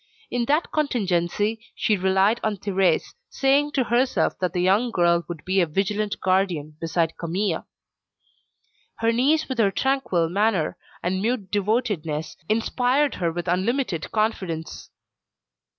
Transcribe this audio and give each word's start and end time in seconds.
In 0.31 0.45
that 0.45 0.71
contingency, 0.71 1.63
she 1.75 1.95
relied 1.95 2.39
on 2.43 2.57
Thérèse, 2.57 3.13
saying 3.29 3.73
to 3.73 3.83
herself 3.83 4.33
that 4.39 4.51
the 4.51 4.59
young 4.63 4.89
girl 4.89 5.23
would 5.27 5.45
be 5.45 5.61
a 5.61 5.67
vigilant 5.67 6.19
guardian 6.21 6.75
beside 6.79 7.19
Camille. 7.19 7.67
Her 8.95 9.11
niece 9.11 9.47
with 9.47 9.59
her 9.59 9.69
tranquil 9.69 10.27
manner, 10.27 10.75
and 11.03 11.21
mute 11.21 11.51
devotedness, 11.51 12.35
inspired 12.49 13.13
her 13.21 13.31
with 13.31 13.47
unlimited 13.47 14.11
confidence. 14.11 14.89